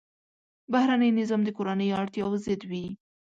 [0.71, 2.85] بهرنی نظام د کورنیو اړتیاوو ضد وي.